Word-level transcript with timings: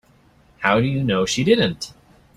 How 0.61 0.79
do 0.79 0.87
you 0.87 1.03
know 1.03 1.27
she 1.27 1.43
didn't? 1.43 1.93